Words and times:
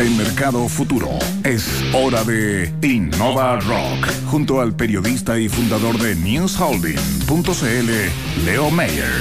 en 0.00 0.16
Mercado 0.16 0.66
Futuro. 0.66 1.10
Es 1.44 1.68
hora 1.92 2.24
de 2.24 2.72
Innova 2.82 3.60
Rock, 3.60 4.08
junto 4.30 4.62
al 4.62 4.74
periodista 4.74 5.38
y 5.38 5.48
fundador 5.48 5.98
de 5.98 6.14
NewsHolding.cl, 6.14 8.44
Leo 8.46 8.70
Mayer. 8.70 9.12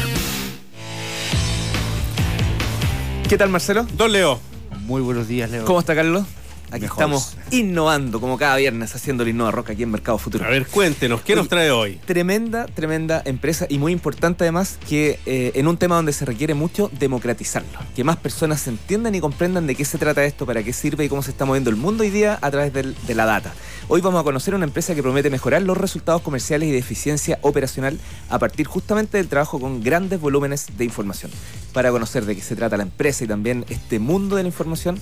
¿Qué 3.27 3.37
tal, 3.37 3.49
Marcelo? 3.49 3.85
Don 3.97 4.13
Leo. 4.13 4.39
Muy 4.85 5.01
buenos 5.01 5.27
días, 5.27 5.51
Leo. 5.51 5.65
¿Cómo 5.65 5.81
está, 5.81 5.95
Carlos? 5.95 6.25
Aquí 6.71 6.81
Mejor. 6.81 6.97
estamos 7.03 7.35
innovando, 7.49 8.21
como 8.21 8.37
cada 8.37 8.55
viernes, 8.57 8.93
haciendo 8.95 9.23
el 9.23 9.29
Innova 9.29 9.49
Rock 9.51 9.71
aquí 9.71 9.83
en 9.83 9.89
Mercado 9.91 10.17
Futuro. 10.19 10.45
A 10.45 10.49
ver, 10.49 10.67
cuéntenos, 10.67 11.21
¿qué 11.21 11.35
nos 11.35 11.49
trae 11.49 11.71
hoy? 11.71 11.95
Tremenda, 12.05 12.67
tremenda 12.67 13.21
empresa 13.25 13.65
y 13.67 13.79
muy 13.79 13.91
importante 13.91 14.43
además 14.43 14.77
que 14.87 15.19
eh, 15.25 15.51
en 15.55 15.67
un 15.67 15.77
tema 15.77 15.95
donde 15.95 16.13
se 16.13 16.25
requiere 16.25 16.53
mucho 16.53 16.91
democratizarlo. 16.99 17.69
Que 17.95 18.03
más 18.03 18.17
personas 18.17 18.67
entiendan 18.67 19.15
y 19.15 19.19
comprendan 19.19 19.65
de 19.65 19.73
qué 19.73 19.83
se 19.83 19.97
trata 19.97 20.23
esto, 20.25 20.45
para 20.45 20.61
qué 20.61 20.71
sirve 20.73 21.05
y 21.05 21.09
cómo 21.09 21.23
se 21.23 21.31
está 21.31 21.45
moviendo 21.45 21.71
el 21.71 21.75
mundo 21.75 22.03
hoy 22.03 22.11
día 22.11 22.37
a 22.39 22.51
través 22.51 22.71
del- 22.71 22.95
de 23.07 23.15
la 23.15 23.25
data. 23.25 23.51
Hoy 23.87 24.01
vamos 24.01 24.21
a 24.21 24.23
conocer 24.23 24.53
una 24.53 24.65
empresa 24.65 24.93
que 24.93 25.01
promete 25.01 25.31
mejorar 25.31 25.63
los 25.63 25.75
resultados 25.75 26.21
comerciales 26.21 26.69
y 26.69 26.71
de 26.71 26.77
eficiencia 26.77 27.39
operacional 27.41 27.97
a 28.29 28.37
partir 28.37 28.67
justamente 28.67 29.17
del 29.17 29.27
trabajo 29.27 29.59
con 29.59 29.81
grandes 29.81 30.21
volúmenes 30.21 30.67
de 30.77 30.85
información. 30.85 31.31
Para 31.73 31.89
conocer 31.91 32.25
de 32.25 32.35
qué 32.35 32.41
se 32.41 32.55
trata 32.55 32.77
la 32.77 32.83
empresa 32.83 33.23
y 33.23 33.27
también 33.27 33.65
este 33.69 33.97
mundo 33.97 34.35
de 34.35 34.43
la 34.43 34.47
información, 34.49 34.99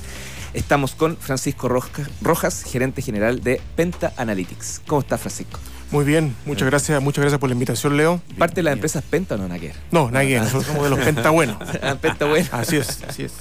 estamos 0.58 0.96
con 0.96 1.18
Francisco 1.18 1.68
Roja- 1.70 2.10
Rojas, 2.22 2.64
gerente 2.64 3.02
general 3.02 3.42
de 3.42 3.62
Penta 3.76 4.14
Analytics. 4.18 4.82
¿Cómo 4.88 5.02
está, 5.02 5.18
Francisco? 5.18 5.60
Muy 5.90 6.04
bien, 6.04 6.36
muchas 6.46 6.68
gracias, 6.68 7.02
muchas 7.02 7.22
gracias 7.22 7.40
por 7.40 7.48
la 7.50 7.54
invitación, 7.54 7.96
Leo. 7.96 8.20
¿Parte 8.38 8.56
de 8.56 8.64
las 8.64 8.74
empresas 8.74 9.02
Penta 9.10 9.36
o 9.36 9.38
no, 9.38 9.48
Naquer? 9.48 9.74
No, 9.92 10.12
que 10.12 10.38
nosotros 10.38 10.66
somos 10.66 10.84
de 10.84 10.90
los 10.90 11.00
pentabuenos. 11.00 11.58
Penta, 12.02 12.26
bueno. 12.26 12.46
Así 12.52 12.76
es, 12.76 13.02
así 13.08 13.24
es. 13.24 13.32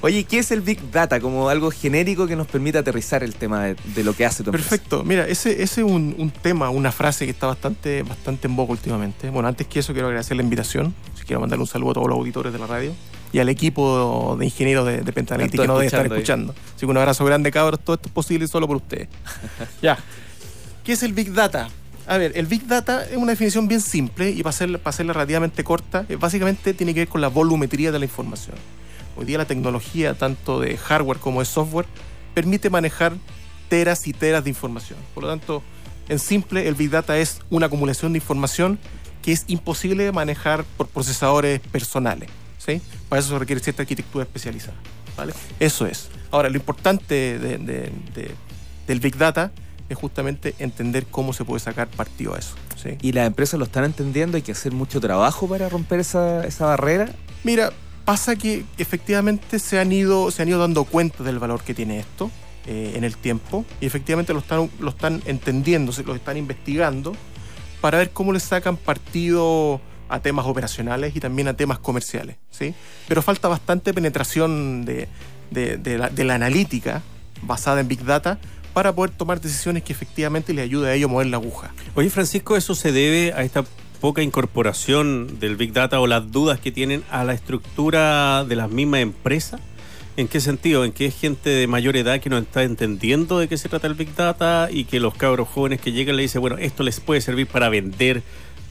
Oye, 0.00 0.24
¿qué 0.24 0.38
es 0.38 0.50
el 0.52 0.62
Big 0.62 0.90
Data? 0.90 1.20
Como 1.20 1.50
algo 1.50 1.70
genérico 1.70 2.26
que 2.26 2.34
nos 2.34 2.46
permite 2.46 2.78
aterrizar 2.78 3.22
el 3.22 3.34
tema 3.34 3.64
de, 3.64 3.76
de 3.94 4.04
lo 4.04 4.14
que 4.16 4.24
hace 4.24 4.42
tu 4.42 4.48
empresa. 4.48 4.70
Perfecto. 4.70 5.04
Mira, 5.04 5.28
ese, 5.28 5.62
ese 5.62 5.82
es 5.82 5.86
un, 5.86 6.14
un 6.16 6.30
tema, 6.30 6.70
una 6.70 6.92
frase 6.92 7.26
que 7.26 7.30
está 7.32 7.46
bastante, 7.46 8.02
bastante 8.04 8.48
en 8.48 8.56
boca 8.56 8.72
últimamente. 8.72 9.28
Bueno, 9.28 9.48
antes 9.48 9.66
que 9.66 9.80
eso 9.80 9.92
quiero 9.92 10.08
agradecer 10.08 10.36
la 10.38 10.42
invitación. 10.42 10.94
Si 11.14 11.24
quiero 11.24 11.40
mandarle 11.40 11.62
un 11.64 11.68
saludo 11.68 11.90
a 11.90 11.94
todos 11.94 12.08
los 12.08 12.16
auditores 12.16 12.54
de 12.54 12.58
la 12.58 12.66
radio 12.66 12.92
y 13.32 13.38
al 13.38 13.48
equipo 13.48 14.36
de 14.38 14.44
ingenieros 14.44 14.86
de, 14.86 15.00
de 15.00 15.10
Están 15.10 15.48
que 15.48 15.66
nos 15.66 15.76
debe 15.78 15.86
estar 15.86 16.06
escuchando 16.06 16.52
escuchando. 16.52 16.54
Así 16.76 16.80
que 16.80 16.86
un 16.86 16.96
abrazo 16.96 17.24
grande, 17.24 17.50
cabros. 17.50 17.80
Todo 17.80 17.94
esto 17.94 18.08
es 18.08 18.12
posible 18.12 18.46
solo 18.46 18.66
por 18.66 18.76
ustedes. 18.76 19.08
ya. 19.82 19.98
¿Qué 20.84 20.92
es 20.92 21.02
el 21.02 21.12
Big 21.12 21.32
Data? 21.32 21.68
A 22.06 22.18
ver, 22.18 22.32
el 22.34 22.46
Big 22.46 22.66
Data 22.66 23.04
es 23.04 23.16
una 23.16 23.32
definición 23.32 23.68
bien 23.68 23.80
simple 23.80 24.30
y 24.30 24.42
para 24.42 24.50
hacerla, 24.50 24.78
para 24.78 24.90
hacerla 24.90 25.12
relativamente 25.12 25.62
corta, 25.64 26.04
eh, 26.08 26.16
básicamente 26.16 26.74
tiene 26.74 26.92
que 26.92 27.00
ver 27.00 27.08
con 27.08 27.20
la 27.20 27.28
volumetría 27.28 27.92
de 27.92 27.98
la 27.98 28.04
información. 28.04 28.56
Hoy 29.16 29.24
día 29.24 29.38
la 29.38 29.46
tecnología, 29.46 30.14
tanto 30.14 30.60
de 30.60 30.76
hardware 30.76 31.18
como 31.18 31.40
de 31.40 31.46
software, 31.46 31.86
permite 32.34 32.70
manejar 32.70 33.14
teras 33.68 34.06
y 34.06 34.12
teras 34.12 34.42
de 34.44 34.50
información. 34.50 34.98
Por 35.14 35.22
lo 35.22 35.30
tanto, 35.30 35.62
en 36.08 36.18
simple, 36.18 36.66
el 36.66 36.74
Big 36.74 36.90
Data 36.90 37.16
es 37.16 37.40
una 37.50 37.66
acumulación 37.66 38.12
de 38.12 38.18
información 38.18 38.78
que 39.22 39.32
es 39.32 39.44
imposible 39.46 40.04
de 40.04 40.12
manejar 40.12 40.64
por 40.76 40.88
procesadores 40.88 41.60
personales. 41.60 42.28
¿Sí? 42.64 42.80
Para 43.08 43.20
eso 43.20 43.30
se 43.30 43.38
requiere 43.38 43.60
cierta 43.62 43.82
arquitectura 43.82 44.24
especializada. 44.24 44.76
¿vale? 45.16 45.32
Eso 45.60 45.86
es. 45.86 46.08
Ahora, 46.30 46.48
lo 46.48 46.56
importante 46.56 47.38
de- 47.38 47.58
de- 47.58 47.92
de- 48.14 48.30
del 48.86 49.00
Big 49.00 49.16
Data 49.16 49.50
es 49.88 49.96
justamente 49.98 50.54
entender 50.58 51.06
cómo 51.10 51.32
se 51.32 51.44
puede 51.44 51.60
sacar 51.60 51.88
partido 51.88 52.34
a 52.34 52.38
eso. 52.38 52.54
¿sí? 52.82 52.96
¿Y 53.02 53.12
las 53.12 53.26
empresas 53.26 53.58
lo 53.58 53.64
están 53.66 53.84
entendiendo? 53.84 54.36
¿Hay 54.36 54.42
que 54.42 54.52
hacer 54.52 54.72
mucho 54.72 55.00
trabajo 55.00 55.46
para 55.48 55.68
romper 55.68 56.00
esa, 56.00 56.46
esa 56.46 56.66
barrera? 56.66 57.10
Mira, 57.44 57.72
pasa 58.04 58.36
que 58.36 58.64
efectivamente 58.78 59.58
se 59.58 59.78
han 59.78 59.92
ido, 59.92 60.30
se 60.30 60.42
han 60.42 60.48
ido 60.48 60.58
dando 60.58 60.84
cuenta 60.84 61.22
del 61.24 61.38
valor 61.38 61.62
que 61.62 61.74
tiene 61.74 61.98
esto 62.00 62.30
eh, 62.66 62.92
en 62.96 63.04
el 63.04 63.16
tiempo 63.16 63.64
y 63.80 63.86
efectivamente 63.86 64.32
lo 64.32 64.38
están, 64.38 64.70
lo 64.80 64.88
están 64.90 65.20
entendiendo, 65.26 65.92
lo 66.06 66.14
están 66.14 66.36
investigando 66.36 67.14
para 67.80 67.98
ver 67.98 68.10
cómo 68.12 68.32
le 68.32 68.40
sacan 68.40 68.76
partido 68.76 69.80
a 70.12 70.20
temas 70.20 70.44
operacionales 70.44 71.16
y 71.16 71.20
también 71.20 71.48
a 71.48 71.54
temas 71.54 71.78
comerciales. 71.78 72.36
¿sí? 72.50 72.74
Pero 73.08 73.22
falta 73.22 73.48
bastante 73.48 73.94
penetración 73.94 74.84
de, 74.84 75.08
de- 75.50 75.98
la, 76.24 76.34
analítica 76.34 77.02
basada 77.40 77.80
en 77.80 77.88
Big 77.88 78.04
Data 78.04 78.38
para 78.74 78.94
poder 78.94 79.10
tomar 79.10 79.40
decisiones 79.40 79.82
que 79.82 79.92
efectivamente 79.92 80.52
le 80.52 80.60
ayude 80.60 80.90
a 80.90 80.94
ellos 80.94 81.08
a 81.08 81.12
mover 81.12 81.28
la 81.28 81.38
aguja. 81.38 81.72
Oye, 81.94 82.10
Francisco, 82.10 82.56
¿eso 82.56 82.74
se 82.74 82.92
debe 82.92 83.32
a 83.32 83.42
esta 83.42 83.64
poca 84.00 84.22
incorporación 84.22 85.38
del 85.40 85.56
Big 85.56 85.72
Data 85.72 85.98
o 85.98 86.06
las 86.06 86.30
dudas 86.30 86.60
que 86.60 86.72
tienen 86.72 87.02
a 87.10 87.24
la 87.24 87.32
estructura 87.32 88.44
de 88.44 88.56
las 88.56 88.70
mismas 88.70 89.00
empresas? 89.00 89.60
¿En 90.18 90.28
qué 90.28 90.40
sentido? 90.40 90.84
¿En 90.84 90.92
que 90.92 91.06
es 91.06 91.18
gente 91.18 91.48
de 91.48 91.66
mayor 91.66 91.96
edad 91.96 92.20
que 92.20 92.28
no 92.28 92.36
está 92.36 92.64
entendiendo 92.64 93.38
de 93.38 93.48
qué 93.48 93.56
se 93.56 93.70
trata 93.70 93.86
el 93.86 93.94
Big 93.94 94.14
Data 94.14 94.68
y 94.70 94.84
que 94.84 95.00
los 95.00 95.14
cabros 95.14 95.48
jóvenes 95.48 95.80
que 95.80 95.92
llegan 95.92 96.16
le 96.16 96.22
dicen, 96.22 96.42
bueno, 96.42 96.58
esto 96.58 96.82
les 96.82 97.00
puede 97.00 97.22
servir 97.22 97.46
para 97.46 97.70
vender, 97.70 98.22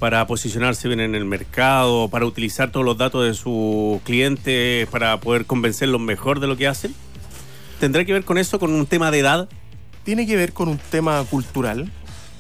para 0.02 0.28
posicionarse 0.28 0.90
bien 0.90 1.00
en 1.00 1.16
el 1.16 1.24
mercado, 1.24 2.10
para 2.10 2.26
utilizar 2.26 2.74
todos 2.74 2.86
los 2.86 2.98
datos 2.98 3.24
de 3.24 3.34
sus 3.34 4.02
clientes, 4.02 4.86
para 4.90 5.22
poder 5.22 5.46
convencerlos 5.46 6.02
mejor 6.02 6.42
de 6.42 6.48
lo 6.48 6.58
que 6.58 6.68
hacen? 6.68 6.94
¿Tendrá 7.80 8.04
que 8.04 8.12
ver 8.12 8.26
con 8.26 8.38
eso, 8.38 8.60
con 8.60 8.74
un 8.74 8.86
tema 8.86 9.12
de 9.12 9.20
edad? 9.20 9.48
tiene 10.04 10.26
que 10.26 10.36
ver 10.36 10.54
con 10.54 10.68
un 10.68 10.78
tema 10.78 11.24
cultural, 11.26 11.92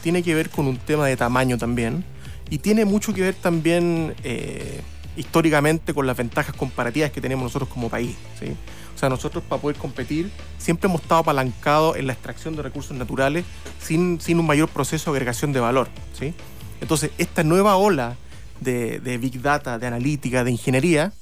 tiene 0.01 0.23
que 0.23 0.35
ver 0.35 0.49
con 0.49 0.67
un 0.67 0.77
tema 0.77 1.07
de 1.07 1.17
tamaño 1.17 1.57
también, 1.57 2.03
y 2.49 2.57
tiene 2.57 2.85
mucho 2.85 3.13
que 3.13 3.21
ver 3.21 3.35
también 3.35 4.15
eh, 4.23 4.81
históricamente 5.15 5.93
con 5.93 6.07
las 6.07 6.17
ventajas 6.17 6.55
comparativas 6.55 7.11
que 7.11 7.21
tenemos 7.21 7.43
nosotros 7.43 7.69
como 7.69 7.89
país. 7.89 8.15
¿sí? 8.39 8.47
O 8.93 8.97
sea, 8.97 9.09
nosotros 9.09 9.43
para 9.47 9.61
poder 9.61 9.77
competir 9.77 10.29
siempre 10.57 10.89
hemos 10.89 11.01
estado 11.01 11.21
apalancados 11.21 11.95
en 11.95 12.07
la 12.07 12.13
extracción 12.13 12.55
de 12.55 12.63
recursos 12.63 12.95
naturales 12.97 13.45
sin, 13.79 14.19
sin 14.19 14.39
un 14.39 14.45
mayor 14.45 14.67
proceso 14.67 15.11
de 15.11 15.17
agregación 15.17 15.53
de 15.53 15.61
valor. 15.61 15.87
¿sí? 16.19 16.33
Entonces, 16.81 17.11
esta 17.17 17.43
nueva 17.43 17.77
ola 17.77 18.17
de, 18.59 18.99
de 18.99 19.17
Big 19.17 19.41
Data, 19.41 19.79
de 19.79 19.87
analítica, 19.87 20.43
de 20.43 20.51
ingeniería, 20.51 21.13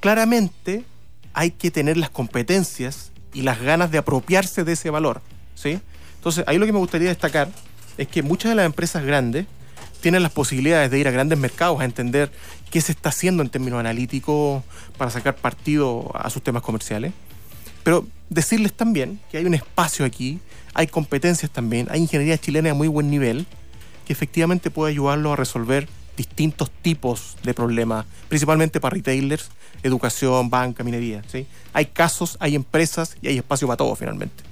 claramente 0.00 0.84
hay 1.34 1.50
que 1.50 1.70
tener 1.70 1.96
las 1.96 2.10
competencias 2.10 3.12
y 3.34 3.42
las 3.42 3.60
ganas 3.60 3.90
de 3.90 3.98
apropiarse 3.98 4.64
de 4.64 4.72
ese 4.72 4.88
valor. 4.88 5.20
¿sí? 5.54 5.80
Entonces, 6.16 6.44
ahí 6.46 6.56
lo 6.56 6.64
que 6.64 6.72
me 6.72 6.78
gustaría 6.78 7.08
destacar 7.08 7.50
es 7.98 8.08
que 8.08 8.22
muchas 8.22 8.50
de 8.50 8.56
las 8.56 8.66
empresas 8.66 9.04
grandes 9.04 9.46
tienen 10.00 10.22
las 10.22 10.32
posibilidades 10.32 10.90
de 10.90 10.98
ir 10.98 11.08
a 11.08 11.10
grandes 11.10 11.38
mercados 11.38 11.80
a 11.80 11.84
entender 11.84 12.30
qué 12.70 12.80
se 12.80 12.92
está 12.92 13.08
haciendo 13.08 13.42
en 13.42 13.48
términos 13.48 13.80
analíticos 13.80 14.62
para 14.96 15.10
sacar 15.10 15.36
partido 15.36 16.10
a 16.14 16.30
sus 16.30 16.42
temas 16.42 16.62
comerciales. 16.62 17.12
Pero 17.82 18.06
decirles 18.30 18.72
también 18.72 19.20
que 19.30 19.38
hay 19.38 19.44
un 19.44 19.54
espacio 19.54 20.04
aquí, 20.04 20.40
hay 20.74 20.86
competencias 20.86 21.50
también, 21.50 21.88
hay 21.90 22.00
ingeniería 22.00 22.38
chilena 22.38 22.68
de 22.68 22.74
muy 22.74 22.88
buen 22.88 23.10
nivel 23.10 23.46
que 24.06 24.12
efectivamente 24.12 24.70
puede 24.70 24.92
ayudarlos 24.92 25.32
a 25.32 25.36
resolver 25.36 25.88
distintos 26.16 26.70
tipos 26.82 27.36
de 27.42 27.52
problemas, 27.52 28.06
principalmente 28.28 28.80
para 28.80 28.94
retailers, 28.94 29.50
educación, 29.82 30.48
banca, 30.48 30.82
minería. 30.82 31.22
¿sí? 31.30 31.46
Hay 31.74 31.86
casos, 31.86 32.36
hay 32.40 32.54
empresas 32.54 33.16
y 33.20 33.28
hay 33.28 33.36
espacio 33.38 33.66
para 33.68 33.76
todo 33.76 33.94
finalmente. 33.96 34.42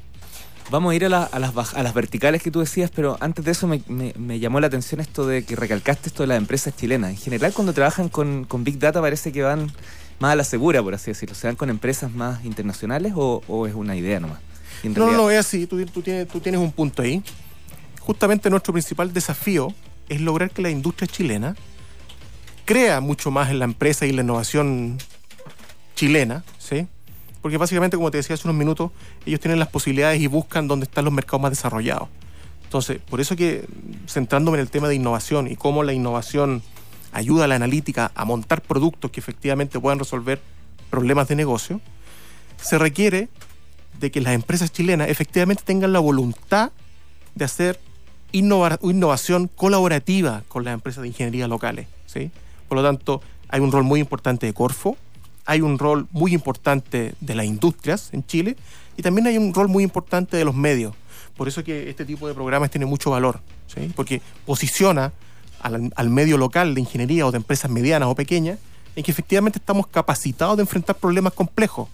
Vamos 0.70 0.92
a 0.92 0.94
ir 0.94 1.04
a, 1.04 1.08
la- 1.08 1.24
a 1.24 1.38
las, 1.38 1.74
a 1.74 1.82
las 1.82 1.94
verticales 1.94 2.42
que 2.42 2.50
tú 2.50 2.60
decías, 2.60 2.90
pero 2.94 3.16
antes 3.20 3.44
de 3.44 3.50
eso 3.52 3.66
me, 3.66 3.82
me- 3.88 4.14
me 4.18 4.38
llamó 4.40 4.60
la 4.60 4.66
atención 4.66 5.00
esto 5.00 5.26
de 5.26 5.44
que 5.44 5.56
recalcaste 5.56 6.08
esto 6.08 6.22
de 6.22 6.26
las 6.28 6.38
empresas 6.38 6.74
chilenas. 6.76 7.10
En 7.10 7.16
general, 7.18 7.52
cuando 7.52 7.72
trabajan 7.72 8.08
con, 8.08 8.44
con 8.44 8.64
Big 8.64 8.78
Data 8.78 9.00
parece 9.00 9.30
que 9.32 9.42
van 9.42 9.70
más 10.20 10.32
a 10.32 10.36
la 10.36 10.44
segura, 10.44 10.82
por 10.82 10.94
así 10.94 11.10
decirlo. 11.10 11.34
¿Se 11.34 11.46
van 11.46 11.56
con 11.56 11.68
empresas 11.70 12.12
más 12.12 12.44
internacionales 12.46 13.12
o, 13.14 13.42
o 13.46 13.66
es 13.66 13.74
una 13.74 13.94
idea 13.96 14.20
nomás? 14.20 14.38
No, 14.84 15.06
no, 15.16 15.30
es 15.30 15.38
así, 15.38 15.66
tú, 15.66 15.84
tú 15.86 16.00
tienes, 16.02 16.28
tú 16.28 16.40
tienes 16.40 16.60
un 16.60 16.72
punto 16.72 17.02
ahí. 17.02 17.22
Justamente 18.04 18.50
nuestro 18.50 18.74
principal 18.74 19.14
desafío 19.14 19.72
es 20.10 20.20
lograr 20.20 20.50
que 20.50 20.60
la 20.60 20.68
industria 20.68 21.08
chilena 21.08 21.56
crea 22.66 23.00
mucho 23.00 23.30
más 23.30 23.50
en 23.50 23.58
la 23.58 23.64
empresa 23.64 24.04
y 24.04 24.12
la 24.12 24.20
innovación 24.20 24.98
chilena, 25.94 26.44
¿sí? 26.58 26.86
Porque 27.40 27.56
básicamente, 27.56 27.96
como 27.96 28.10
te 28.10 28.18
decía 28.18 28.34
hace 28.34 28.46
unos 28.46 28.58
minutos, 28.58 28.90
ellos 29.24 29.40
tienen 29.40 29.58
las 29.58 29.68
posibilidades 29.68 30.20
y 30.20 30.26
buscan 30.26 30.68
dónde 30.68 30.84
están 30.84 31.06
los 31.06 31.14
mercados 31.14 31.40
más 31.40 31.52
desarrollados. 31.52 32.08
Entonces, 32.64 32.98
por 33.08 33.22
eso 33.22 33.36
que 33.36 33.66
centrándome 34.06 34.58
en 34.58 34.62
el 34.62 34.70
tema 34.70 34.88
de 34.88 34.96
innovación 34.96 35.50
y 35.50 35.56
cómo 35.56 35.82
la 35.82 35.94
innovación 35.94 36.62
ayuda 37.12 37.44
a 37.44 37.48
la 37.48 37.54
analítica 37.54 38.12
a 38.14 38.24
montar 38.26 38.60
productos 38.60 39.12
que 39.12 39.20
efectivamente 39.20 39.80
puedan 39.80 39.98
resolver 39.98 40.42
problemas 40.90 41.28
de 41.28 41.36
negocio, 41.36 41.80
se 42.60 42.76
requiere 42.76 43.30
de 43.98 44.10
que 44.10 44.20
las 44.20 44.34
empresas 44.34 44.72
chilenas 44.72 45.08
efectivamente 45.08 45.62
tengan 45.64 45.94
la 45.94 46.00
voluntad 46.00 46.70
de 47.34 47.44
hacer 47.44 47.80
innova- 48.34 48.78
innovación 48.82 49.48
colaborativa 49.48 50.42
con 50.48 50.64
las 50.64 50.74
empresas 50.74 51.02
de 51.02 51.08
ingeniería 51.08 51.48
locales. 51.48 51.86
¿sí? 52.06 52.30
Por 52.68 52.76
lo 52.76 52.82
tanto, 52.82 53.22
hay 53.48 53.60
un 53.60 53.70
rol 53.72 53.84
muy 53.84 54.00
importante 54.00 54.46
de 54.46 54.52
Corfo, 54.52 54.96
hay 55.46 55.60
un 55.60 55.78
rol 55.78 56.06
muy 56.10 56.32
importante 56.34 57.14
de 57.20 57.34
las 57.34 57.46
industrias 57.46 58.10
en 58.12 58.26
Chile 58.26 58.56
y 58.96 59.02
también 59.02 59.26
hay 59.26 59.38
un 59.38 59.52
rol 59.54 59.68
muy 59.68 59.84
importante 59.84 60.36
de 60.36 60.44
los 60.44 60.54
medios. 60.54 60.94
Por 61.36 61.48
eso 61.48 61.62
que 61.64 61.90
este 61.90 62.04
tipo 62.04 62.28
de 62.28 62.34
programas 62.34 62.70
tiene 62.70 62.86
mucho 62.86 63.10
valor, 63.10 63.40
¿sí? 63.66 63.92
porque 63.94 64.20
posiciona 64.46 65.12
al 65.60 66.10
medio 66.10 66.36
local 66.36 66.74
de 66.74 66.80
ingeniería 66.80 67.26
o 67.26 67.30
de 67.30 67.38
empresas 67.38 67.70
medianas 67.70 68.08
o 68.08 68.14
pequeñas 68.14 68.58
en 68.96 69.02
que 69.02 69.10
efectivamente 69.10 69.58
estamos 69.58 69.86
capacitados 69.86 70.56
de 70.56 70.62
enfrentar 70.62 70.96
problemas 70.96 71.32
complejos. 71.32 71.88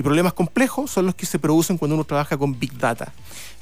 Y 0.00 0.02
problemas 0.02 0.32
complejos 0.32 0.90
son 0.90 1.04
los 1.04 1.14
que 1.14 1.26
se 1.26 1.38
producen 1.38 1.76
cuando 1.76 1.94
uno 1.94 2.04
trabaja 2.04 2.38
con 2.38 2.58
Big 2.58 2.72
Data. 2.78 3.12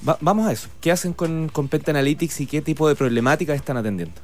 Va- 0.08 0.18
vamos 0.20 0.46
a 0.46 0.52
eso. 0.52 0.68
¿Qué 0.80 0.92
hacen 0.92 1.12
con, 1.12 1.48
con 1.48 1.66
Penta 1.66 1.90
Analytics 1.90 2.42
y 2.42 2.46
qué 2.46 2.62
tipo 2.62 2.88
de 2.88 2.94
problemáticas 2.94 3.56
están 3.56 3.76
atendiendo? 3.76 4.14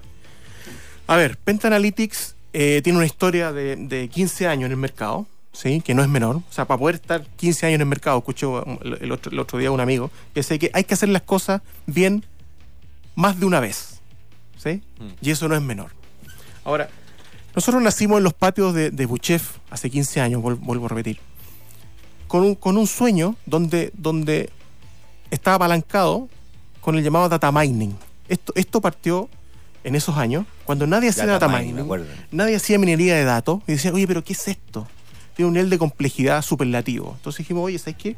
A 1.09 1.17
ver, 1.17 1.37
Penta 1.39 1.67
Analytics 1.67 2.37
eh, 2.53 2.81
tiene 2.85 2.99
una 2.99 3.07
historia 3.07 3.51
de, 3.53 3.75
de 3.75 4.07
15 4.09 4.47
años 4.47 4.67
en 4.67 4.71
el 4.71 4.77
mercado, 4.79 5.27
¿sí? 5.53 5.81
que 5.81 5.93
no 5.93 6.03
es 6.03 6.09
menor. 6.09 6.37
O 6.37 6.45
sea, 6.53 6.67
para 6.67 6.79
poder 6.79 6.95
estar 6.95 7.25
15 7.37 7.67
años 7.67 7.75
en 7.75 7.81
el 7.81 7.89
mercado, 7.89 8.19
escuché 8.19 8.47
el, 9.01 9.11
otro, 9.11 9.33
el 9.33 9.39
otro 9.41 9.59
día 9.59 9.69
a 9.71 9.73
un 9.73 9.81
amigo 9.81 10.13
que 10.33 10.39
decía 10.41 10.57
que 10.57 10.71
hay 10.73 10.85
que 10.85 10.95
hacer 10.95 11.09
las 11.09 11.23
cosas 11.23 11.63
bien 11.87 12.25
más 13.17 13.41
de 13.41 13.47
una 13.47 13.59
vez. 13.59 13.99
¿sí? 14.57 14.83
Y 15.21 15.31
eso 15.33 15.49
no 15.49 15.57
es 15.57 15.63
menor. 15.63 15.91
Ahora, 16.65 16.89
nosotros 17.57 17.83
nacimos 17.83 18.19
en 18.19 18.23
los 18.25 18.35
patios 18.35 18.73
de, 18.73 18.93
de 18.93 19.07
Buchef 19.07 19.57
hace 19.69 19.91
15 19.91 20.21
años, 20.21 20.41
vuel- 20.41 20.61
vuelvo 20.61 20.87
a 20.87 20.91
repetir, 20.91 21.19
con 22.35 22.43
un, 22.43 22.57
con 22.57 22.77
un 22.77 22.89
sueño 22.89 23.37
donde, 23.47 23.93
donde 23.95 24.51
estaba 25.31 25.55
apalancado 25.55 26.29
con 26.81 26.99
el 26.99 27.05
llamado 27.05 27.29
data 27.29 27.53
mining. 27.53 27.95
Esto, 28.29 28.53
esto 28.57 28.81
partió 28.81 29.29
en 29.85 29.95
esos 29.95 30.17
años, 30.17 30.45
cuando 30.65 30.85
nadie 30.85 31.11
hacía 31.11 31.27
Data 31.27 31.47
data, 31.47 31.61
mining, 31.61 31.87
nadie 32.33 32.57
hacía 32.57 32.77
minería 32.77 33.15
de 33.15 33.23
datos, 33.23 33.61
y 33.69 33.73
decía, 33.75 33.93
oye, 33.93 34.09
pero 34.09 34.25
¿qué 34.25 34.33
es 34.33 34.49
esto? 34.49 34.89
Tiene 35.37 35.47
un 35.47 35.55
nivel 35.55 35.71
de 35.71 35.79
complejidad 35.79 36.43
superlativo. 36.43 37.13
Entonces 37.19 37.39
dijimos, 37.39 37.67
oye, 37.67 37.79
¿sabes 37.79 37.99
qué? 37.99 38.17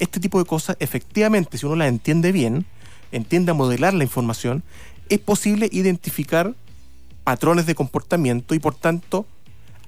Este 0.00 0.18
tipo 0.18 0.40
de 0.40 0.44
cosas, 0.44 0.76
efectivamente, 0.80 1.56
si 1.56 1.64
uno 1.64 1.76
las 1.76 1.88
entiende 1.88 2.32
bien, 2.32 2.66
entiende 3.12 3.52
a 3.52 3.54
modelar 3.54 3.94
la 3.94 4.02
información, 4.02 4.64
es 5.08 5.20
posible 5.20 5.68
identificar 5.70 6.52
patrones 7.22 7.66
de 7.66 7.76
comportamiento 7.76 8.56
y, 8.56 8.58
por 8.58 8.74
tanto, 8.74 9.24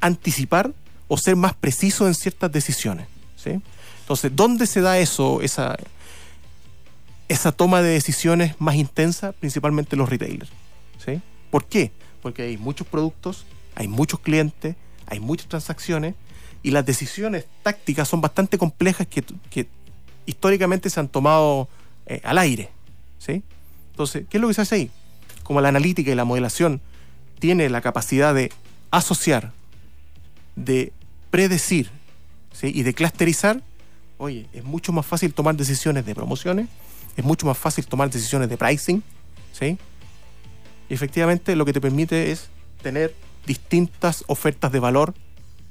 anticipar 0.00 0.70
o 1.08 1.16
ser 1.18 1.34
más 1.34 1.54
preciso 1.54 2.06
en 2.06 2.14
ciertas 2.14 2.52
decisiones. 2.52 3.08
Entonces, 3.52 4.30
¿dónde 4.34 4.66
se 4.66 4.80
da 4.80 4.98
eso, 4.98 5.40
esa, 5.40 5.76
esa 7.28 7.52
toma 7.52 7.82
de 7.82 7.90
decisiones 7.90 8.54
más 8.60 8.74
intensa? 8.76 9.32
Principalmente 9.32 9.96
los 9.96 10.08
retailers. 10.08 10.50
¿sí? 11.04 11.20
¿Por 11.50 11.66
qué? 11.66 11.92
Porque 12.22 12.42
hay 12.42 12.56
muchos 12.56 12.86
productos, 12.86 13.46
hay 13.74 13.88
muchos 13.88 14.20
clientes, 14.20 14.76
hay 15.06 15.20
muchas 15.20 15.48
transacciones 15.48 16.14
y 16.62 16.70
las 16.70 16.86
decisiones 16.86 17.46
tácticas 17.62 18.08
son 18.08 18.20
bastante 18.20 18.58
complejas 18.58 19.06
que, 19.06 19.22
que 19.50 19.68
históricamente 20.26 20.90
se 20.90 21.00
han 21.00 21.08
tomado 21.08 21.68
eh, 22.06 22.20
al 22.24 22.38
aire. 22.38 22.70
¿sí? 23.18 23.42
Entonces, 23.90 24.26
¿qué 24.28 24.38
es 24.38 24.40
lo 24.40 24.48
que 24.48 24.54
se 24.54 24.62
hace 24.62 24.74
ahí? 24.74 24.90
Como 25.42 25.60
la 25.60 25.68
analítica 25.68 26.10
y 26.10 26.14
la 26.14 26.24
modelación 26.24 26.80
tiene 27.38 27.68
la 27.68 27.80
capacidad 27.80 28.34
de 28.34 28.50
asociar, 28.90 29.52
de 30.56 30.92
predecir 31.30 31.90
¿sí? 32.54 32.72
y 32.74 32.82
de 32.82 32.94
clusterizar, 32.94 33.60
oye, 34.16 34.46
es 34.54 34.64
mucho 34.64 34.92
más 34.92 35.04
fácil 35.04 35.34
tomar 35.34 35.56
decisiones 35.56 36.06
de 36.06 36.14
promociones, 36.14 36.68
es 37.16 37.24
mucho 37.24 37.46
más 37.46 37.58
fácil 37.58 37.86
tomar 37.86 38.10
decisiones 38.10 38.48
de 38.48 38.56
pricing, 38.56 39.02
¿sí? 39.52 39.78
Y 40.88 40.94
efectivamente 40.94 41.54
lo 41.56 41.64
que 41.64 41.72
te 41.72 41.80
permite 41.80 42.30
es 42.30 42.48
tener 42.82 43.14
distintas 43.46 44.24
ofertas 44.26 44.72
de 44.72 44.80
valor 44.80 45.14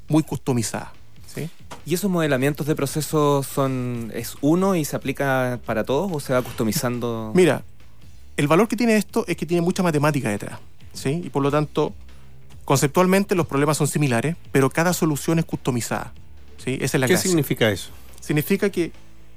muy 0.08 0.24
customizadas, 0.24 0.90
¿sí? 1.34 1.50
¿Y 1.86 1.96
esos 1.96 2.10
modelamientos 2.10 2.68
de 2.68 2.76
procesos 2.76 3.46
son 3.46 4.12
es 4.14 4.36
uno 4.42 4.76
y 4.76 4.86
se 4.86 4.96
aplica 4.96 5.60
para 5.66 5.84
todos 5.84 6.12
o 6.14 6.20
se 6.20 6.34
va 6.34 6.42
customizando? 6.42 7.32
Mira, 7.36 7.64
el 8.38 8.48
valor 8.48 8.68
que 8.68 8.76
tiene 8.76 8.96
esto 8.96 9.26
es 9.28 9.38
que 9.38 9.46
tiene 9.46 9.62
mucha 9.62 9.84
matemática 9.84 10.30
detrás, 10.30 10.60
¿sí? 10.94 11.22
Y 11.24 11.30
por 11.30 11.44
lo 11.44 11.52
tanto, 11.52 11.94
conceptualmente 12.66 13.36
los 13.36 13.48
problemas 13.48 13.78
son 13.78 13.88
similares, 13.88 14.36
pero 14.52 14.70
cada 14.70 14.94
solución 14.94 15.40
es 15.40 15.46
customizada, 15.46 16.14
¿sí? 16.58 16.78
Esa 16.82 16.98
es 16.98 17.02
la 17.02 17.08
¿Qué 17.08 17.14
gracia. 17.14 17.30
significa 17.30 17.70
eso? 17.72 17.90
significa 18.20 18.70
que 18.70 18.92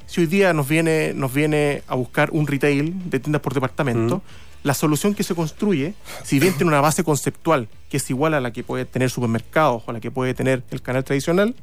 si 0.07 0.21
hoy 0.21 0.27
día 0.29 0.53
nos 0.53 0.69
viene, 0.69 1.13
nos 1.15 1.33
viene 1.35 1.83
a 1.89 1.97
buscar 1.97 2.31
un 2.31 2.47
retail 2.47 3.11
de 3.11 3.19
tiendas 3.19 3.43
por 3.43 3.53
departamento, 3.55 4.19
Mm. 4.19 4.67
la 4.69 4.75
solución 4.75 5.15
que 5.15 5.25
se 5.25 5.35
construye, 5.35 5.95
si 6.25 6.39
bien 6.39 6.53
tiene 6.55 6.69
una 6.69 6.81
base 6.81 7.03
conceptual 7.03 7.69
que 7.91 7.97
es 7.97 8.09
igual 8.11 8.35
a 8.35 8.41
la 8.41 8.53
que 8.53 8.63
puede 8.63 8.85
tener 8.85 9.11
supermercados 9.11 9.83
o 9.87 9.91
a 9.91 9.95
la 9.95 10.01
que 10.01 10.11
puede 10.13 10.35
tener 10.35 10.63
el 10.71 10.83
canal 10.83 11.03
tradicional, 11.05 11.55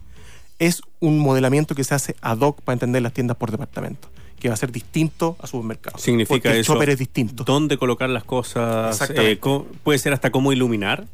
es 0.59 0.81
un 0.99 1.19
modelamiento 1.19 1.73
que 1.75 1.83
se 1.85 1.95
hace 1.95 2.15
ad 2.21 2.39
hoc 2.39 2.61
para 2.61 2.73
entender 2.73 3.01
las 3.01 3.13
tiendas 3.13 3.37
por 3.37 3.51
departamento, 3.51 4.09
que 4.39 4.49
va 4.49 4.53
a 4.53 4.57
ser 4.57 4.71
distinto 4.73 5.37
a 5.41 5.47
supermercados. 5.47 6.01
Significa 6.01 6.33
porque 6.35 6.49
el 6.51 6.57
eso. 6.59 6.73
chopper 6.73 6.89
es 6.91 6.99
distinto. 6.99 7.43
¿Dónde 7.45 7.77
colocar 7.77 8.09
las 8.09 8.23
cosas? 8.25 9.09
Eh, 9.15 9.39
puede 9.83 9.99
ser 9.99 10.11
hasta 10.13 10.29
cómo 10.31 10.51
iluminar. 10.51 11.05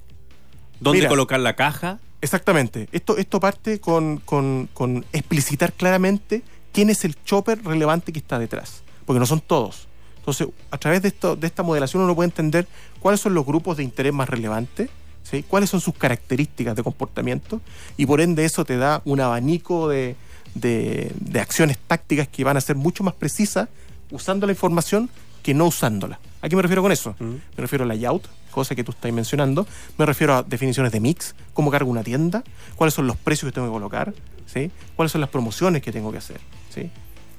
¿Dónde 0.80 1.00
Mira. 1.00 1.10
colocar 1.10 1.40
la 1.40 1.56
caja? 1.56 2.00
Exactamente. 2.22 2.90
Esto, 2.92 3.18
esto 3.18 3.40
parte 3.40 3.80
con, 3.80 4.18
con- 4.18 4.70
con 4.74 5.06
explicitar 5.14 5.74
claramente 5.74 6.44
quién 6.72 6.90
es 6.90 7.06
el 7.06 7.16
chopper 7.24 7.64
relevante 7.64 8.12
que 8.12 8.20
está 8.20 8.38
detrás. 8.40 8.84
Porque 9.06 9.20
no 9.20 9.26
son 9.26 9.42
todos. 9.42 9.88
Entonces, 10.18 10.48
a 10.70 10.78
través 10.78 11.02
de, 11.02 11.08
esto, 11.08 11.36
de 11.36 11.48
esta 11.48 11.64
modelación 11.64 12.04
uno 12.04 12.14
puede 12.16 12.28
entender 12.28 12.68
cuáles 13.00 13.22
son 13.22 13.34
los 13.34 13.46
grupos 13.46 13.78
de 13.78 13.84
interés 13.84 14.14
más 14.14 14.30
relevantes, 14.30 14.90
¿sí? 15.24 15.44
cuáles 15.44 15.70
son 15.70 15.82
sus 15.82 15.96
características 15.96 16.76
de 16.76 16.84
comportamiento, 16.84 17.62
y 17.98 18.06
por 18.06 18.22
ende 18.22 18.46
eso 18.46 18.66
te 18.66 18.78
da 18.78 19.02
un 19.06 19.22
abanico 19.22 19.88
de, 19.90 20.16
de- 20.54 21.12
de 21.20 21.40
acciones 21.40 21.78
tácticas 21.80 22.28
que 22.28 22.44
van 22.44 22.58
a 22.58 22.62
ser 22.62 22.76
mucho 22.76 23.04
más 23.04 23.16
precisas 23.16 23.70
usando 24.12 24.46
la 24.46 24.52
información 24.52 25.10
que 25.42 25.54
no 25.54 25.66
usándola. 25.66 26.20
¿A 26.42 26.50
qué 26.50 26.56
me 26.56 26.62
refiero 26.62 26.82
con 26.84 26.92
eso? 26.92 27.16
Mm. 27.20 27.26
Me 27.26 27.40
refiero 27.58 27.86
a 27.86 27.88
layout, 27.88 28.28
cosa 28.60 28.76
que 28.76 28.84
tú 28.84 28.92
estás 28.92 29.12
mencionando. 29.12 29.66
Me 29.98 30.06
refiero 30.06 30.36
a 30.36 30.44
definiciones 30.44 30.92
de 30.92 31.00
mix, 31.00 31.36
cómo 31.54 31.72
cargo 31.72 31.90
una 31.90 32.04
tienda, 32.04 32.44
cuáles 32.76 32.94
son 32.94 33.08
los 33.08 33.18
precios 33.18 33.50
que 33.52 33.56
tengo 33.56 33.68
que 33.68 33.74
colocar, 33.74 34.14
¿sí? 34.46 34.72
cuáles 34.96 35.12
son 35.12 35.22
las 35.22 35.30
promociones 35.30 35.82
que 35.82 35.92
tengo 35.92 36.12
que 36.12 36.18
hacer. 36.20 36.40
¿sí? 36.74 36.90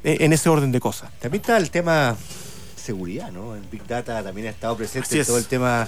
E- 0.05 0.19
En 0.25 0.33
ese 0.33 0.49
orden 0.49 0.73
de 0.73 0.81
cosas. 0.81 1.11
También 1.21 1.41
está 1.43 1.57
el 1.59 1.71
tema 1.71 2.17
seguridad, 2.77 3.31
¿no? 3.31 3.55
El 3.55 3.63
Big 3.71 3.87
Data 3.87 4.23
también 4.23 4.47
ha 4.47 4.51
estado 4.51 4.77
presente 4.77 5.15
en 5.15 5.21
es. 5.21 5.27
todo 5.27 5.39
el 5.39 5.45
tema 5.45 5.87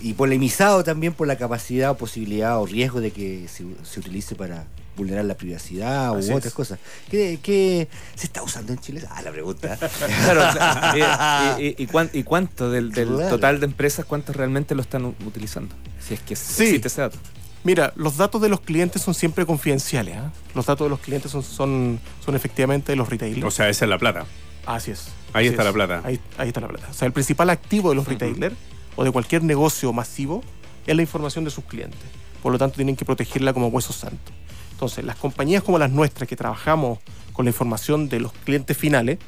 y 0.00 0.12
polemizado 0.12 0.84
también 0.84 1.14
por 1.14 1.26
la 1.26 1.36
capacidad 1.36 1.90
o 1.92 1.96
posibilidad 1.96 2.60
o 2.60 2.66
riesgo 2.66 3.00
de 3.00 3.10
que 3.12 3.48
se, 3.48 3.64
se 3.82 4.00
utilice 4.00 4.34
para 4.34 4.66
vulnerar 4.96 5.24
la 5.24 5.34
privacidad 5.34 6.12
u 6.12 6.18
Así 6.18 6.30
otras 6.30 6.46
es. 6.46 6.52
cosas. 6.54 6.78
¿Qué, 7.10 7.38
qué 7.42 7.88
se 8.14 8.26
está 8.26 8.42
usando 8.42 8.72
en 8.72 8.78
Chile? 8.78 9.02
Ah, 9.10 9.22
la 9.22 9.30
pregunta. 9.32 9.76
Claro, 10.24 10.48
o 10.48 10.52
sea, 10.52 11.56
y, 11.58 11.62
y- 11.66 11.74
y 11.78 11.86
cuán- 11.86 12.10
y 12.12 12.22
cuánto 12.22 12.70
del, 12.70 12.92
del 12.92 13.08
Claro. 13.08 13.28
total 13.30 13.60
de 13.60 13.66
empresas, 13.66 14.04
cuántos 14.04 14.36
realmente 14.36 14.74
lo 14.74 14.82
están 14.82 15.04
u- 15.04 15.14
utilizando? 15.26 15.74
Si 16.00 16.14
es 16.14 16.20
que 16.20 16.36
Sí. 16.36 16.62
existe 16.64 16.88
ese 16.88 17.00
dato. 17.00 17.18
Mira, 17.64 17.92
los 17.96 18.16
datos 18.18 18.42
de 18.42 18.48
los 18.50 18.60
clientes 18.60 19.00
son 19.02 19.14
siempre 19.14 19.46
confidenciales. 19.46 20.16
¿ah? 20.18 20.30
Los 20.54 20.66
datos 20.66 20.84
de 20.84 20.90
los 20.90 21.00
clientes 21.00 21.30
son, 21.32 21.42
son, 21.42 21.98
son 22.24 22.34
efectivamente 22.36 22.92
de 22.92 22.96
los 22.96 23.08
retailers. 23.08 23.44
O 23.46 23.50
sea, 23.50 23.68
esa 23.70 23.86
es 23.86 23.88
la 23.88 23.98
plata. 23.98 24.26
Así 24.66 24.90
es. 24.90 25.06
Ahí 25.32 25.46
Así 25.46 25.54
está 25.54 25.62
es. 25.62 25.66
la 25.68 25.72
plata. 25.72 26.02
Ahí, 26.04 26.20
ahí 26.38 26.48
está 26.48 26.60
la 26.60 26.68
plata. 26.68 26.88
O 26.90 26.94
sea, 26.94 27.06
el 27.06 27.12
principal 27.12 27.48
activo 27.50 27.88
de 27.90 27.96
los 27.96 28.06
retailers 28.06 28.54
o 28.96 29.02
de 29.04 29.10
cualquier 29.10 29.42
negocio 29.42 29.92
masivo 29.94 30.42
es 30.86 30.94
la 30.94 31.00
información 31.02 31.44
de 31.44 31.50
sus 31.50 31.64
clientes. 31.64 31.98
Por 32.42 32.52
lo 32.52 32.58
tanto, 32.58 32.76
tienen 32.76 32.94
que 32.96 33.06
protegerla 33.06 33.54
como 33.54 33.68
huesos 33.68 33.96
santos. 33.96 34.34
Entonces, 34.74 35.04
las 35.04 35.16
compañías 35.16 35.62
como 35.62 35.78
las 35.78 35.90
nuestras 35.90 36.28
que 36.28 36.36
trabajamos 36.36 36.98
con 37.32 37.44
la 37.46 37.50
información 37.50 38.08
de 38.08 38.20
los 38.20 38.32
clientes 38.32 38.76
finales, 38.76 39.18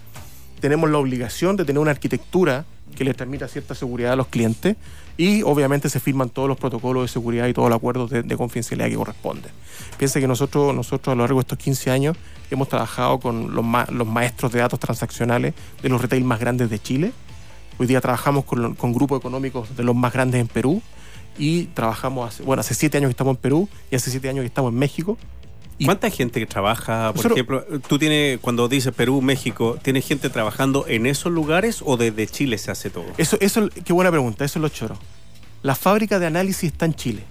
tenemos 0.61 0.91
la 0.91 0.99
obligación 0.99 1.57
de 1.57 1.65
tener 1.65 1.81
una 1.81 1.91
arquitectura 1.93 2.65
que 2.97 3.05
les 3.05 3.17
transmita 3.17 3.47
cierta 3.49 3.75
seguridad 3.75 4.13
a 4.13 4.17
los 4.17 4.29
clientes 4.29 4.77
y 5.19 5.43
obviamente 5.43 5.89
se 5.91 5.99
firman 6.01 6.31
todos 6.31 6.49
los 6.49 6.57
protocolos 6.59 7.05
de 7.05 7.09
seguridad 7.09 7.47
y 7.49 7.53
todos 7.53 7.69
los 7.69 7.77
acuerdos 7.77 8.11
de, 8.11 8.23
de 8.23 8.37
confidencialidad 8.37 8.89
que 8.89 8.95
corresponden. 8.97 9.51
Piensa 9.99 10.21
que 10.21 10.27
nosotros, 10.29 10.75
nosotros 10.75 11.13
a 11.13 11.17
lo 11.17 11.23
largo 11.23 11.39
de 11.39 11.43
estos 11.43 11.59
15 11.59 11.91
años 11.91 12.17
hemos 12.51 12.69
trabajado 12.69 13.19
con 13.19 13.55
los, 13.55 13.65
ma- 13.65 13.87
los 13.91 14.07
maestros 14.07 14.53
de 14.53 14.61
datos 14.61 14.79
transaccionales 14.81 15.55
de 15.83 15.89
los 15.89 16.01
retail 16.01 16.25
más 16.25 16.39
grandes 16.41 16.71
de 16.71 16.79
Chile. 16.79 17.13
Hoy 17.79 17.87
día 17.87 18.01
trabajamos 18.01 18.45
con, 18.45 18.75
grupos 18.95 19.19
económicos 19.19 19.77
de 19.77 19.83
los 19.85 19.95
más 19.95 20.13
grandes 20.13 20.41
en 20.41 20.49
Perú 20.49 20.81
y 21.39 21.65
trabajamos, 21.75 22.41
bueno, 22.45 22.61
hace 22.61 22.73
7 22.73 22.97
años 22.97 23.09
que 23.09 23.13
estamos 23.13 23.33
en 23.37 23.41
Perú 23.43 23.69
y 23.91 23.97
hace 23.97 24.11
7 24.11 24.29
años 24.31 24.43
que 24.43 24.47
estamos 24.47 24.73
en 24.73 24.79
México. 24.79 25.19
Y- 25.79 25.85
¿Cuánta 25.85 26.09
gente 26.11 26.41
que 26.41 26.47
trabaja, 26.47 27.13
por 27.13 27.33
ejemplo, 27.33 27.65
tú 27.87 27.99
tienes, 27.99 28.39
cuando 28.41 28.67
dices 28.69 28.95
Perú, 28.95 29.21
México, 29.21 29.79
¿tienes 29.83 30.07
gente 30.07 30.31
trabajando 30.31 30.87
en 30.89 31.07
esos 31.07 31.31
lugares 31.33 31.83
o 31.85 31.97
desde 31.97 32.27
Chile 32.27 32.57
se 32.59 32.71
hace 32.71 32.89
todo? 32.91 33.05
Eso, 33.19 33.37
eso, 33.41 33.69
qué 33.85 33.93
buena 33.93 34.11
pregunta, 34.11 34.45
eso 34.45 34.59
es 34.59 34.63
lo 34.63 34.69
choro. 34.71 34.99
La 35.63 35.75
fábrica 35.75 36.19
de 36.19 36.27
análisis 36.27 36.73
está 36.73 36.87
en 36.87 36.95
Chile. 36.95 37.25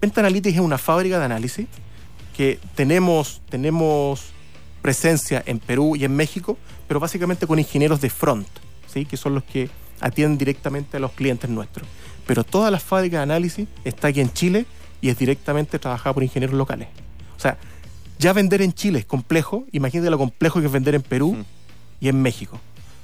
Penta 0.00 0.20
Analytics 0.20 0.56
es 0.56 0.60
una 0.62 0.78
fábrica 0.78 1.18
de 1.20 1.24
análisis 1.26 1.66
que 2.36 2.58
tenemos, 2.74 3.40
tenemos 3.48 4.32
presencia 4.80 5.42
en 5.46 5.60
Perú 5.60 5.94
y 5.94 6.04
en 6.04 6.16
México, 6.16 6.58
pero 6.88 6.98
básicamente 6.98 7.46
con 7.46 7.58
ingenieros 7.58 8.00
de 8.00 8.10
front, 8.10 8.48
¿sí? 8.92 9.04
que 9.04 9.16
son 9.16 9.34
los 9.34 9.44
que 9.44 9.70
atienden 10.00 10.38
directamente 10.38 10.96
a 10.96 11.00
los 11.00 11.12
clientes 11.12 11.48
nuestros. 11.48 11.86
Pero 12.26 12.42
toda 12.42 12.70
la 12.70 12.80
fábrica 12.80 13.18
de 13.18 13.22
análisis 13.22 13.68
está 13.84 14.08
aquí 14.08 14.20
en 14.20 14.32
Chile 14.32 14.66
y 15.00 15.08
es 15.08 15.18
directamente 15.18 15.78
trabajada 15.78 16.12
por 16.14 16.24
ingenieros 16.24 16.56
locales. 16.56 16.88
O 17.36 17.40
sea, 17.40 17.58
ya 18.22 18.32
vender 18.32 18.62
en 18.62 18.72
Chile 18.72 19.00
es 19.00 19.04
complejo, 19.04 19.64
imagínate 19.72 20.10
lo 20.10 20.18
complejo 20.18 20.60
que 20.60 20.66
es 20.66 20.72
vender 20.72 20.94
en 20.94 21.02
Perú 21.02 21.34
Mm. 21.34 21.44
y 22.00 22.08
en 22.08 22.22
México. 22.22 22.58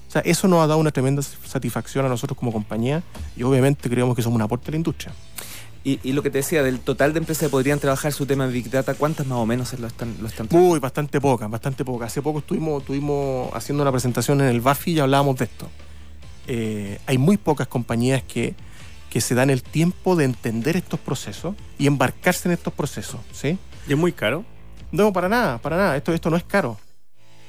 O 0.09 0.11
sea, 0.11 0.23
eso 0.23 0.49
nos 0.49 0.61
ha 0.63 0.67
dado 0.67 0.79
una 0.81 0.91
tremenda 0.91 1.21
satisfacción 1.23 2.07
a 2.07 2.09
nosotros 2.09 2.39
como 2.39 2.53
compañía 2.53 3.03
y 3.37 3.43
obviamente 3.43 3.91
creemos 3.91 4.17
que 4.17 4.23
somos 4.23 4.37
un 4.37 4.43
aporte 4.43 4.69
a 4.69 4.71
la 4.71 4.77
industria. 4.79 5.13
Y, 5.85 6.01
y 6.03 6.13
lo 6.13 6.23
que 6.23 6.31
te 6.31 6.39
decía, 6.39 6.63
del 6.63 6.81
total 6.81 7.13
de 7.13 7.19
empresas 7.19 7.45
que 7.45 7.51
podrían 7.51 7.79
trabajar 7.79 8.13
su 8.13 8.27
tema 8.27 8.47
de 8.47 8.53
Big 8.53 8.71
Data, 8.71 8.95
¿cuántas 8.95 9.27
más 9.27 9.39
o 9.39 9.47
menos 9.47 9.73
lo 9.79 9.87
están, 9.87 10.17
lo 10.21 10.27
están 10.29 10.49
Uy, 10.51 10.79
bastante 10.81 11.21
poca, 11.21 11.47
bastante 11.47 11.85
poca. 11.85 12.07
Hace 12.07 12.21
poco 12.23 12.39
estuvimos, 12.41 12.81
estuvimos 12.83 13.51
haciendo 13.55 13.83
una 13.83 13.93
presentación 13.93 14.41
en 14.41 14.49
el 14.49 14.61
BAFI 14.61 14.93
y 14.93 14.99
hablábamos 15.01 15.37
de 15.37 15.45
esto. 15.45 15.69
Eh, 16.47 16.99
hay 17.07 17.19
muy 17.19 17.37
pocas 17.37 17.69
compañías 17.69 18.23
que, 18.23 18.55
que 19.11 19.21
se 19.21 19.35
dan 19.35 19.51
el 19.51 19.63
tiempo 19.63 20.17
de 20.17 20.25
entender 20.25 20.77
estos 20.77 20.99
procesos 21.01 21.55
y 21.79 21.87
embarcarse 21.87 22.49
en 22.49 22.55
estos 22.55 22.73
procesos, 22.73 23.21
¿sí? 23.33 23.59
¿Y 23.87 23.93
es 23.93 23.99
muy 23.99 24.13
caro? 24.13 24.45
No, 24.91 25.13
para 25.13 25.29
nada, 25.29 25.59
para 25.59 25.77
nada. 25.77 25.97
Esto, 25.97 26.13
esto 26.13 26.31
no 26.31 26.37
es 26.37 26.45
caro. 26.45 26.79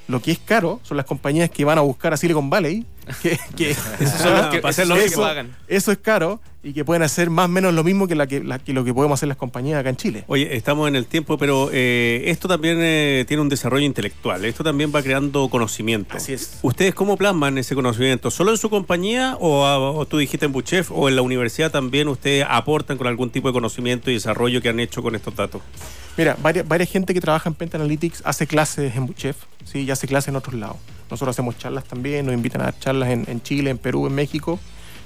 Lo 0.07 0.21
que 0.21 0.31
es 0.31 0.39
caro 0.39 0.79
son 0.83 0.97
las 0.97 1.05
compañías 1.05 1.49
que 1.49 1.65
van 1.65 1.77
a 1.77 1.81
buscar 1.81 2.13
a 2.13 2.17
Silicon 2.17 2.49
Valley, 2.49 2.85
que, 3.21 3.39
que 3.55 3.71
Esos 3.71 4.21
son 4.21 4.33
los 4.37 4.47
que, 4.47 4.59
Para 4.59 4.69
hacer 4.69 4.85
esos 4.85 4.87
lo 4.89 4.95
son 4.95 4.97
los 4.97 4.97
que 5.03 5.03
mismo. 5.09 5.23
pagan. 5.23 5.55
eso 5.67 5.91
es 5.91 5.97
caro 5.99 6.41
y 6.61 6.73
que 6.73 6.83
pueden 6.83 7.03
hacer 7.03 7.29
más 7.29 7.45
o 7.45 7.47
menos 7.47 7.73
lo 7.73 7.83
mismo 7.85 8.05
que, 8.07 8.15
la 8.15 8.27
que, 8.27 8.43
la- 8.43 8.59
que 8.59 8.73
lo 8.73 8.83
que 8.83 8.93
podemos 8.93 9.17
hacer 9.17 9.29
las 9.29 9.37
compañías 9.37 9.79
acá 9.79 9.89
en 9.89 9.95
Chile. 9.95 10.25
Oye, 10.27 10.55
estamos 10.57 10.89
en 10.89 10.95
el 10.97 11.05
tiempo, 11.05 11.37
pero 11.37 11.69
eh, 11.71 12.23
esto 12.27 12.49
también 12.49 12.77
eh, 12.81 13.23
tiene 13.27 13.41
un 13.41 13.47
desarrollo 13.47 13.85
intelectual. 13.85 14.43
Esto 14.43 14.61
también 14.63 14.91
va 14.93 15.01
creando 15.01 15.47
conocimiento. 15.49 16.17
Así 16.17 16.33
es. 16.33 16.59
¿Ustedes 16.61 16.93
cómo 16.93 17.15
plasman 17.15 17.57
ese 17.57 17.75
conocimiento? 17.75 18.29
¿Solo 18.29 18.51
en 18.51 18.57
su 18.57 18.69
compañía 18.69 19.37
o, 19.39 19.65
a- 19.65 19.79
o 19.79 20.05
tú 20.05 20.17
dijiste 20.17 20.47
en 20.47 20.51
Buchef 20.51 20.91
o 20.91 21.07
en 21.07 21.15
la 21.15 21.21
universidad 21.21 21.71
también 21.71 22.09
ustedes 22.09 22.45
aportan 22.49 22.97
con 22.97 23.07
algún 23.07 23.29
tipo 23.29 23.47
de 23.47 23.53
conocimiento 23.53 24.11
y 24.11 24.15
desarrollo 24.15 24.61
que 24.61 24.67
han 24.67 24.81
hecho 24.81 25.01
con 25.01 25.15
estos 25.15 25.33
datos? 25.35 25.61
Mira, 26.17 26.35
varias, 26.41 26.67
varias 26.67 26.89
gente 26.89 27.13
que 27.13 27.21
trabaja 27.21 27.47
en 27.47 27.55
Penta 27.55 27.77
Analytics 27.77 28.21
hace 28.25 28.45
clases 28.45 28.93
en 28.97 29.05
Buchef, 29.05 29.37
¿sí? 29.63 29.83
y 29.83 29.91
hace 29.91 30.05
clases 30.09 30.27
en 30.27 30.35
otros 30.35 30.55
lados. 30.55 30.75
Nosotros 31.09 31.33
hacemos 31.33 31.57
charlas 31.57 31.85
también, 31.85 32.25
nos 32.25 32.35
invitan 32.35 32.59
a 32.61 32.65
dar 32.65 32.79
charlas 32.79 32.98
en, 33.07 33.41
Chile, 33.41 33.69
en 33.69 33.77
Perú, 33.77 34.07
en 34.07 34.13
México, 34.15 34.59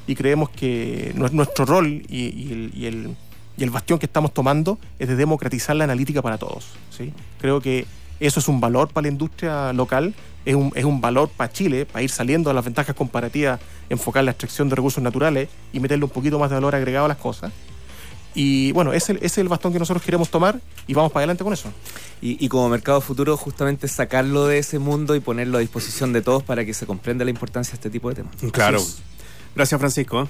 y 0.07 0.15
creemos 0.15 0.49
que 0.49 1.13
nue- 1.15 1.31
nuestro 1.31 1.65
rol 1.65 1.87
y, 2.09 2.29
y 2.35 2.51
el, 2.51 2.71
y 2.75 2.85
el- 2.87 3.15
y 3.55 3.63
el 3.63 3.69
bastión 3.69 3.99
que 3.99 4.07
estamos 4.07 4.33
tomando 4.33 4.79
es 4.97 5.07
de 5.07 5.15
democratizar 5.15 5.75
la 5.75 5.83
analítica 5.83 6.23
para 6.23 6.39
todos. 6.39 6.65
¿sí? 6.89 7.13
Creo 7.39 7.61
que 7.61 7.85
eso 8.19 8.39
es 8.39 8.47
un 8.47 8.59
valor 8.59 8.87
para 8.89 9.03
la 9.03 9.11
industria 9.11 9.71
local, 9.73 10.15
es 10.43 10.55
un, 10.55 10.71
es 10.73 10.85
un 10.85 10.99
valor 11.01 11.29
para 11.29 11.51
Chile, 11.53 11.85
para 11.85 12.01
ir 12.01 12.09
saliendo 12.09 12.49
de 12.49 12.55
las 12.55 12.65
ventajas 12.65 12.95
comparativas, 12.95 13.59
enfocar 13.89 14.23
la 14.23 14.31
extracción 14.31 14.69
de 14.69 14.75
recursos 14.75 15.03
naturales 15.03 15.49
y 15.71 15.79
meterle 15.79 16.03
un 16.05 16.09
poquito 16.09 16.39
más 16.39 16.49
de 16.49 16.55
valor 16.55 16.73
agregado 16.73 17.05
a 17.05 17.09
las 17.09 17.17
cosas. 17.17 17.51
Y 18.35 18.71
bueno, 18.71 18.93
ese, 18.93 19.13
ese 19.13 19.25
es 19.25 19.37
el 19.37 19.47
bastón 19.47 19.73
que 19.73 19.79
nosotros 19.79 20.03
queremos 20.03 20.29
tomar 20.29 20.59
y 20.87 20.93
vamos 20.93 21.11
para 21.11 21.21
adelante 21.21 21.43
con 21.43 21.53
eso. 21.53 21.69
Y, 22.21 22.43
y 22.43 22.49
como 22.49 22.67
mercado 22.69 22.99
futuro, 23.01 23.37
justamente 23.37 23.87
sacarlo 23.87 24.47
de 24.47 24.57
ese 24.57 24.79
mundo 24.79 25.15
y 25.15 25.19
ponerlo 25.19 25.57
a 25.57 25.61
disposición 25.61 26.13
de 26.13 26.21
todos 26.21 26.41
para 26.43 26.65
que 26.65 26.73
se 26.73 26.85
comprenda 26.85 27.23
la 27.25 27.31
importancia 27.31 27.71
de 27.71 27.75
este 27.75 27.89
tipo 27.89 28.09
de 28.09 28.15
temas. 28.15 28.35
Claro. 28.51 28.81
Gracias, 29.55 29.79
Francisco. 29.79 30.23
¿eh? 30.23 30.27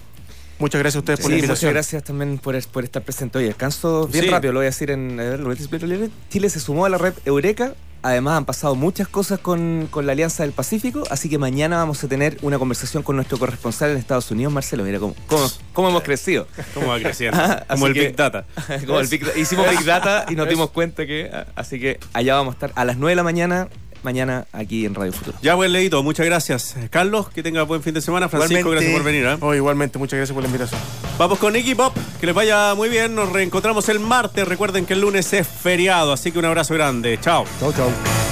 Muchas 0.59 0.79
gracias 0.79 0.97
a 0.97 0.99
ustedes 0.99 1.19
por 1.19 1.27
Sí, 1.31 1.31
la 1.31 1.37
muchas 1.37 1.49
invitación. 1.63 1.73
gracias 1.73 2.03
también 2.03 2.37
por, 2.37 2.61
por 2.67 2.83
estar 2.83 3.01
presente 3.03 3.37
hoy. 3.39 3.47
Alcanzo 3.47 4.07
bien 4.07 4.25
Sí. 4.25 4.29
rápido, 4.29 4.53
lo 4.53 4.59
voy 4.59 4.65
a 4.65 4.69
decir 4.69 4.91
en. 4.91 5.19
a 5.19 5.23
ver, 5.23 6.09
Chile 6.29 6.49
se 6.49 6.59
sumó 6.59 6.85
a 6.85 6.89
la 6.89 6.97
red 6.97 7.13
Eureka. 7.25 7.73
Además, 8.03 8.37
han 8.37 8.45
pasado 8.45 8.75
muchas 8.75 9.07
cosas 9.07 9.39
con, 9.39 9.87
con 9.89 10.05
la 10.05 10.11
Alianza 10.11 10.43
del 10.43 10.51
Pacífico. 10.51 11.03
Así 11.09 11.29
que 11.29 11.37
mañana 11.37 11.77
vamos 11.77 12.03
a 12.03 12.07
tener 12.07 12.37
una 12.41 12.59
conversación 12.59 13.01
con 13.01 13.15
nuestro 13.15 13.37
corresponsal 13.39 13.91
en 13.91 13.97
Estados 13.97 14.29
Unidos, 14.29 14.51
Marcelo. 14.53 14.83
Mira 14.83 14.99
cómo, 14.99 15.15
cómo, 15.27 15.47
cómo 15.73 15.89
hemos 15.89 16.03
crecido. 16.03 16.47
¿Cómo 16.73 16.87
va 16.87 16.99
creciendo? 16.99 17.39
Ah, 17.43 17.65
Como 17.69 17.87
el 17.87 17.93
que- 17.93 18.07
Big 18.07 18.15
Data. 18.15 18.45
Como 18.85 18.99
el 18.99 19.07
Big 19.07 19.23
hicimos 19.37 19.69
Big 19.69 19.83
Data 19.85 20.25
y 20.29 20.35
nos 20.35 20.47
dimos 20.49 20.69
cuenta 20.71 21.05
que. 21.05 21.31
Así 21.55 21.79
que 21.79 21.99
allá 22.13 22.35
vamos 22.35 22.53
a 22.53 22.55
estar 22.55 22.71
a 22.75 22.85
las 22.85 22.97
9 22.97 23.11
de 23.11 23.15
la 23.15 23.23
mañana, 23.23 23.67
mañana 24.03 24.45
aquí 24.51 24.85
en 24.85 24.95
Radio 24.95 25.11
Futuro. 25.13 25.37
Ya, 25.41 25.55
buen 25.55 25.71
leído. 25.71 26.03
Muchas 26.03 26.25
gracias. 26.25 26.75
Carlos, 26.89 27.29
que 27.29 27.43
tenga 27.43 27.63
buen 27.63 27.81
fin 27.81 27.93
de 27.93 28.01
semana. 28.01 28.29
Francisco, 28.29 28.59
Igualmente. 28.59 28.85
gracias 28.85 29.01
por 29.01 29.11
venir. 29.11 29.25
¿eh? 29.27 29.37
Oh, 29.41 29.53
igualmente, 29.53 29.97
muchas 29.99 30.17
gracias 30.17 30.33
por 30.33 30.43
la 30.43 30.47
invitación. 30.47 30.79
Vamos 31.17 31.39
con 31.39 31.55
Iggy 31.55 31.75
Pop. 31.75 31.95
Que 32.19 32.25
les 32.25 32.35
vaya 32.35 32.73
muy 32.75 32.89
bien. 32.89 33.15
Nos 33.15 33.31
reencontramos 33.31 33.87
el 33.89 33.99
martes. 33.99 34.47
Recuerden 34.47 34.85
que 34.85 34.93
el 34.93 35.01
lunes 35.01 35.31
es 35.33 35.47
feriado. 35.47 36.13
Así 36.13 36.31
que 36.31 36.39
un 36.39 36.45
abrazo 36.45 36.73
grande. 36.73 37.17
Chao. 37.21 37.45
Chau, 37.59 37.73
chau. 37.73 38.22